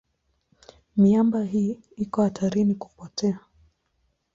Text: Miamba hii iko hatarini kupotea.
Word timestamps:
Miamba 0.97 1.43
hii 1.43 1.79
iko 1.95 2.23
hatarini 2.23 2.75
kupotea. 2.75 3.39